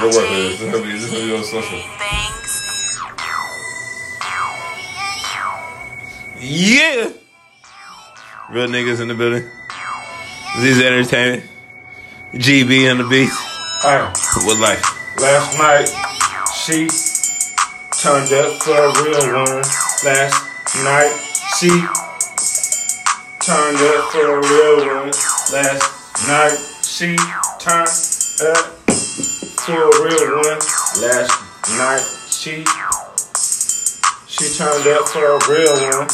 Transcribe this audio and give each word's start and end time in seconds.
What 0.00 0.08
is 0.08 0.14
this? 0.16 0.60
This 0.60 0.72
gonna 0.72 0.82
be 0.84 0.92
this 0.98 1.10
gonna 1.10 1.26
be 1.26 1.36
on 1.36 1.44
social. 1.44 1.78
Yeah. 6.40 7.10
Real 8.50 8.68
niggas 8.68 9.00
in 9.00 9.08
the 9.08 9.14
building. 9.14 9.48
Z's 10.60 10.80
Entertainment. 10.82 11.44
GB 12.34 12.90
on 12.90 12.98
the 12.98 13.04
beat. 13.08 13.30
Hey, 13.82 14.02
With 14.46 14.58
life. 14.58 14.82
last 15.20 15.58
night 15.58 15.88
she 16.54 16.88
turned 18.00 18.32
up 18.32 18.62
for 18.62 18.76
a 18.76 18.92
real 19.02 19.34
one. 19.36 19.62
Last 20.04 20.34
night 20.84 21.12
she 21.58 21.68
turned 23.44 23.78
up 23.78 24.12
for 24.12 24.38
a 24.38 24.40
real 24.40 24.86
one. 24.86 25.10
Last 25.52 26.28
night 26.28 26.56
she 26.82 27.16
turned 27.58 27.88
up 28.56 28.81
for 29.64 29.72
a 29.72 30.04
real 30.04 30.36
one. 30.36 30.60
Last 31.02 31.30
night 31.78 32.02
she 32.30 32.64
she 34.26 34.58
turned 34.58 34.86
up 34.88 35.08
for 35.08 35.24
a 35.24 35.38
real 35.48 35.72
one. 35.98 36.08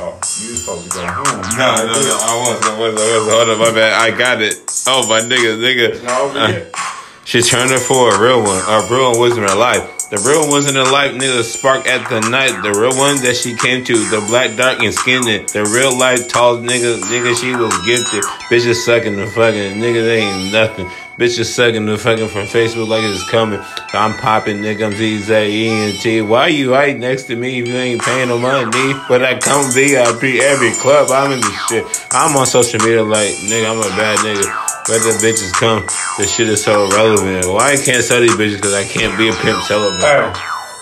Oh, 0.00 0.14
you 0.38 0.54
supposed 0.54 0.90
to 0.92 0.98
go 0.98 1.06
home. 1.06 1.24
No, 1.58 1.74
no, 1.74 1.92
no. 1.92 2.18
I 2.22 2.34
was, 2.46 2.62
I 2.62 2.78
was, 2.78 2.94
I 2.94 3.18
was. 3.18 3.32
Hold 3.32 3.48
up, 3.50 3.58
my 3.58 3.72
bad. 3.74 3.92
I 4.00 4.16
got 4.16 4.40
it. 4.40 4.54
Oh, 4.86 5.04
my 5.08 5.18
nigga, 5.20 5.58
nigga. 5.58 5.98
Over 6.06 6.38
Uh. 6.38 6.78
She 7.24 7.42
turned 7.42 7.72
up 7.72 7.80
for 7.82 8.14
a 8.14 8.20
real 8.20 8.40
one. 8.42 8.62
A 8.68 8.86
real 8.88 9.10
one 9.10 9.18
wasn't 9.18 9.50
her 9.50 9.56
life. 9.56 9.82
The 10.10 10.16
real 10.24 10.48
one 10.48 10.66
in 10.66 10.72
the 10.72 10.84
life, 10.84 11.12
nigga. 11.12 11.42
Spark 11.42 11.86
at 11.86 12.08
the 12.08 12.20
night. 12.30 12.62
The 12.62 12.72
real 12.72 12.96
one 12.96 13.20
that 13.28 13.36
she 13.36 13.54
came 13.54 13.84
to. 13.84 13.92
The 13.92 14.24
black, 14.26 14.56
dark, 14.56 14.80
and 14.80 14.94
skinned. 14.94 15.28
It. 15.28 15.48
The 15.48 15.64
real 15.64 15.96
life, 15.96 16.28
tall 16.28 16.56
nigga. 16.56 16.96
Nigga, 17.12 17.36
she 17.36 17.54
was 17.54 17.76
gifted. 17.84 18.24
Bitches 18.48 18.86
sucking 18.86 19.16
the 19.16 19.26
fucking. 19.26 19.76
Nigga, 19.76 20.00
they 20.00 20.20
ain't 20.20 20.50
nothing. 20.50 20.86
Bitches 21.18 21.52
sucking 21.52 21.84
the 21.84 21.98
fucking 21.98 22.28
from 22.28 22.46
Facebook 22.46 22.88
like 22.88 23.02
it's 23.04 23.28
coming. 23.28 23.60
I'm 23.92 24.16
popping, 24.16 24.62
nigga. 24.62 24.86
I'm 24.86 24.92
Z-Z-E-N-T. 24.92 26.22
Why 26.22 26.46
you 26.46 26.72
right 26.72 26.96
next 26.96 27.24
to 27.24 27.36
me 27.36 27.60
if 27.60 27.68
you 27.68 27.74
ain't 27.74 28.00
paying 28.00 28.28
no 28.28 28.38
money? 28.38 28.94
But 29.08 29.22
I 29.22 29.38
come 29.38 29.70
VIP 29.72 30.40
every 30.40 30.72
club. 30.80 31.10
I'm 31.10 31.32
in 31.32 31.40
the 31.40 31.52
shit. 31.68 31.84
I'm 32.12 32.34
on 32.34 32.46
social 32.46 32.80
media 32.80 33.02
like, 33.02 33.28
nigga, 33.44 33.70
I'm 33.70 33.78
a 33.78 33.96
bad 33.96 34.18
nigga. 34.20 34.67
But 34.88 35.00
the 35.04 35.12
bitches 35.20 35.52
come. 35.52 35.84
This 36.16 36.34
shit 36.34 36.48
is 36.48 36.64
so 36.64 36.86
irrelevant. 36.86 37.46
Why 37.46 37.72
I 37.72 37.76
can't 37.76 38.02
sell 38.02 38.20
these 38.20 38.32
bitches? 38.32 38.56
Because 38.56 38.72
I 38.72 38.84
can't 38.84 39.18
be 39.18 39.28
a 39.28 39.32
pimp 39.34 39.62
celibate. 39.64 40.00
Hey, 40.00 40.32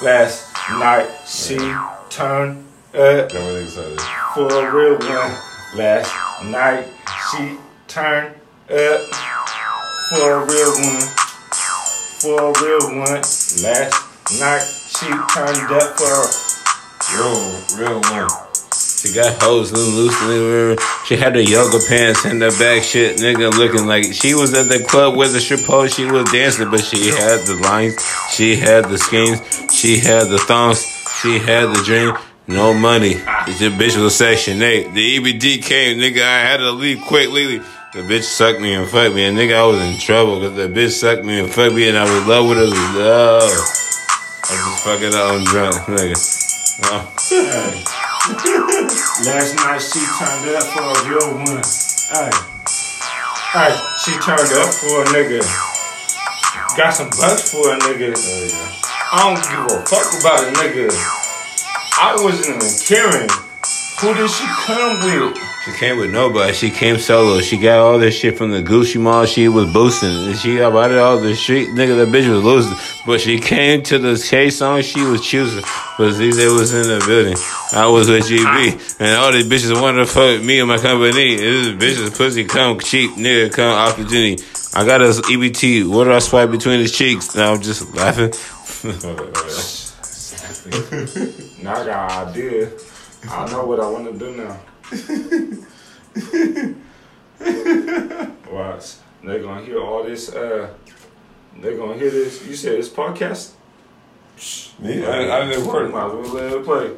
last 0.04 0.46
night 0.78 1.10
she 1.26 1.56
turned 2.08 2.64
up 2.94 3.32
Got 3.32 3.34
me 3.34 3.62
excited. 3.64 4.00
for 4.32 4.46
a 4.46 4.72
real 4.72 4.98
one. 4.98 5.34
Last 5.74 6.14
night 6.44 6.86
she 7.32 7.58
turned 7.88 8.34
up 8.70 9.00
for 10.14 10.32
a 10.32 10.46
real 10.46 10.72
one. 10.86 11.02
For 12.22 12.40
a 12.40 12.62
real 12.62 12.86
one. 13.00 13.22
Last 13.66 14.38
night 14.38 14.62
she 14.62 15.06
turned 15.34 15.72
up 15.72 15.98
for 15.98 16.06
a 16.06 16.46
Real, 17.14 17.62
real 17.78 18.00
one. 18.00 18.45
She 19.06 19.14
got 19.14 19.40
hoes 19.40 19.70
loose. 19.70 20.16
She 21.06 21.16
had 21.16 21.34
the 21.34 21.44
yoga 21.44 21.78
pants 21.88 22.24
and 22.24 22.42
the 22.42 22.50
back 22.58 22.82
shit, 22.82 23.18
nigga, 23.18 23.56
looking 23.56 23.86
like 23.86 24.12
she 24.12 24.34
was 24.34 24.52
at 24.54 24.68
the 24.68 24.82
club 24.82 25.16
with 25.16 25.32
the 25.32 25.38
stripper. 25.38 25.88
She 25.88 26.06
was 26.06 26.24
dancing, 26.32 26.70
but 26.70 26.80
she 26.80 27.06
had 27.08 27.46
the 27.46 27.54
lines, 27.62 27.94
she 28.32 28.56
had 28.56 28.86
the 28.86 28.98
schemes, 28.98 29.40
she 29.72 29.98
had 29.98 30.26
the 30.28 30.38
thongs, 30.38 30.82
she 31.22 31.38
had 31.38 31.66
the 31.66 31.82
dream. 31.84 32.16
No 32.48 32.74
money. 32.74 33.14
The 33.14 33.70
bitch 33.78 33.96
was 34.00 34.16
section 34.16 34.60
eight. 34.60 34.92
The 34.92 35.18
EBT 35.18 35.62
came, 35.62 35.98
nigga. 35.98 36.22
I 36.22 36.40
had 36.40 36.56
to 36.56 36.72
leave 36.72 37.00
quick, 37.02 37.28
quickly. 37.28 37.58
The 37.92 38.02
bitch 38.02 38.24
sucked 38.24 38.60
me 38.60 38.74
and 38.74 38.88
fucked 38.88 39.14
me, 39.14 39.24
and 39.24 39.38
nigga, 39.38 39.54
I 39.54 39.66
was 39.66 39.80
in 39.80 40.00
trouble 40.00 40.40
because 40.40 40.56
the 40.56 40.68
bitch 40.68 40.90
sucked 40.98 41.24
me 41.24 41.38
and 41.38 41.48
fucked 41.48 41.74
me, 41.74 41.88
and 41.88 41.96
I 41.96 42.02
was 42.02 42.22
in 42.22 42.28
love 42.28 42.48
with 42.48 42.58
her. 42.58 42.66
Love. 42.66 43.42
I 43.42 44.50
was 44.50 44.64
just 44.64 44.84
fucking 44.84 45.14
up. 45.14 45.30
I'm 45.32 45.44
drunk, 45.44 45.74
nigga. 45.86 46.16
Oh. 46.82 47.92
Last 49.22 49.54
night 49.54 49.78
she 49.78 50.02
turned 50.18 50.50
up 50.50 50.66
for 50.74 50.82
a 50.82 50.94
real 51.06 51.38
one. 51.46 51.62
Hey. 52.10 52.30
Hey, 53.54 53.70
she 54.02 54.18
turned 54.18 54.50
up 54.50 54.74
for 54.74 55.02
a 55.02 55.06
nigga. 55.14 55.46
Got 56.76 56.90
some 56.90 57.08
bucks 57.10 57.52
for 57.52 57.70
a 57.72 57.78
nigga. 57.78 58.18
I 59.12 59.22
don't 59.22 59.38
give 59.46 59.78
a 59.78 59.86
fuck 59.86 60.10
about 60.18 60.42
a 60.42 60.50
nigga. 60.58 60.90
I 62.02 62.18
wasn't 62.18 62.56
even 62.56 62.74
caring. 62.82 63.30
Who 64.00 64.14
did 64.14 64.28
she 64.28 64.44
come 64.66 64.98
with? 65.06 65.55
She 65.66 65.72
came 65.72 65.98
with 65.98 66.12
nobody. 66.12 66.52
She 66.52 66.70
came 66.70 66.96
solo. 66.96 67.40
She 67.40 67.58
got 67.58 67.80
all 67.80 67.98
this 67.98 68.14
shit 68.14 68.38
from 68.38 68.52
the 68.52 68.62
Gucci 68.62 69.00
Mall. 69.00 69.26
She 69.26 69.48
was 69.48 69.72
boosting. 69.72 70.32
She 70.34 70.58
got 70.58 70.92
it 70.92 70.98
all 70.98 71.18
the 71.18 71.34
street. 71.34 71.70
Nigga, 71.70 71.96
the 71.96 72.06
bitch 72.06 72.30
was 72.30 72.44
losing. 72.44 72.78
But 73.04 73.20
she 73.20 73.40
came 73.40 73.82
to 73.82 73.98
the 73.98 74.14
K 74.30 74.48
song. 74.50 74.82
She 74.82 75.02
was 75.02 75.26
choosing. 75.26 75.64
But 75.98 76.12
they 76.12 76.46
was 76.46 76.72
in 76.72 76.82
the 76.82 77.04
building. 77.04 77.36
I 77.72 77.88
was 77.88 78.08
with 78.08 78.28
GB. 78.28 79.00
And 79.00 79.16
all 79.16 79.32
these 79.32 79.48
bitches 79.48 79.82
wanted 79.82 79.98
to 79.98 80.06
fuck 80.06 80.40
me 80.40 80.60
and 80.60 80.68
my 80.68 80.78
company. 80.78 81.34
This 81.34 81.98
bitches 81.98 82.16
pussy 82.16 82.44
come 82.44 82.78
cheap. 82.78 83.10
Nigga 83.16 83.52
come 83.52 83.74
opportunity. 83.74 84.40
I 84.72 84.86
got 84.86 85.02
a 85.02 85.06
EBT. 85.06 85.90
What 85.90 86.04
do 86.04 86.12
I 86.12 86.20
swipe 86.20 86.52
between 86.52 86.78
his 86.78 86.92
cheeks? 86.96 87.34
And 87.34 87.42
I'm 87.42 87.60
just 87.60 87.92
laughing. 87.92 88.32
Now 91.62 91.74
I 91.74 91.86
got 91.86 92.12
an 92.12 92.28
idea. 92.28 92.70
I 93.28 93.50
know 93.50 93.66
what 93.66 93.80
I 93.80 93.88
want 93.88 94.12
to 94.12 94.16
do 94.16 94.36
now. 94.36 94.58
Watch. 98.50 98.94
They're 99.24 99.42
gonna 99.42 99.64
hear 99.64 99.80
all 99.80 100.04
this. 100.04 100.32
Uh, 100.32 100.72
they're 101.58 101.76
gonna 101.76 101.94
hear 101.98 102.10
this. 102.10 102.46
You 102.46 102.54
said 102.54 102.78
this 102.78 102.88
podcast. 102.88 103.52
Me? 104.78 105.04
I, 105.04 105.38
I 105.38 105.44
didn't 105.46 105.64
record 105.64 105.86
it. 105.86 105.92
Might 105.92 106.06
as 106.06 106.12
well 106.12 106.34
let 106.34 106.52
it 106.52 106.64
play. 106.64 106.90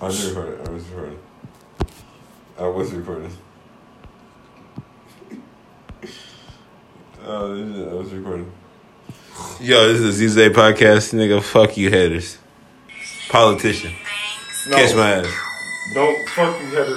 I 0.00 0.08
didn't 0.10 0.28
record 0.34 0.60
it. 0.60 0.68
I 0.68 0.70
was 0.70 0.84
recording. 0.88 1.18
I 2.58 2.66
was 2.68 2.92
recording. 2.92 3.32
Oh, 7.26 7.54
this 7.54 7.76
is- 7.76 7.88
I 7.88 7.94
was 7.94 8.12
recording. 8.12 8.52
Yo, 9.60 9.92
this 9.92 10.00
is 10.20 10.32
Zay 10.32 10.50
podcast. 10.50 11.12
Nigga, 11.12 11.42
fuck 11.42 11.76
you 11.76 11.90
haters. 11.90 12.38
Politician. 13.28 13.92
No, 14.70 14.76
Catch 14.76 14.94
my 14.96 15.10
ass. 15.16 15.26
Don't 15.94 16.28
fuck 16.30 16.60
you, 16.60 16.66
haters. 16.68 16.96